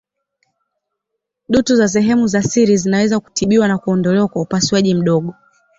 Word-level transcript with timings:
Dutu 1.49 1.75
za 1.75 1.87
sehemu 1.87 2.27
za 2.27 2.41
siri 2.41 2.77
zinaweza 2.77 3.19
kutibiwa 3.19 3.67
na 3.67 3.77
kuondolewa 3.77 4.27
kwa 4.27 4.41
upasuaji 4.41 4.95
mdogo. 4.95 5.33